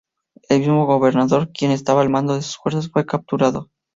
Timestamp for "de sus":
2.33-2.57